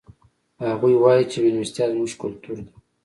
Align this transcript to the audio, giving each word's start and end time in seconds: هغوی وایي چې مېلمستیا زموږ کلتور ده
هغوی 0.69 0.95
وایي 0.99 1.23
چې 1.31 1.37
مېلمستیا 1.43 1.85
زموږ 1.93 2.11
کلتور 2.21 2.57
ده 2.65 2.73